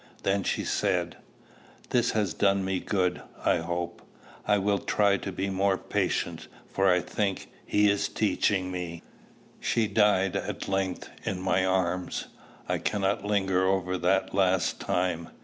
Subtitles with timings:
[0.23, 1.17] Then she said,
[1.91, 4.01] "That has done me good, I hope.
[4.47, 9.03] I will try to be more patient, for I think He is teaching me."
[9.59, 12.25] She died, at length, in my arms.
[12.67, 15.29] I cannot linger over that last time.